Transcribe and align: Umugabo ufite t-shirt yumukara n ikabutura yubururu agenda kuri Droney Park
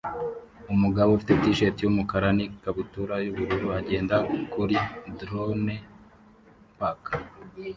Umugabo 0.73 1.09
ufite 1.11 1.33
t-shirt 1.41 1.77
yumukara 1.83 2.27
n 2.37 2.39
ikabutura 2.45 3.15
yubururu 3.25 3.67
agenda 3.79 4.15
kuri 4.53 4.75
Droney 5.19 5.79
Park 6.79 7.03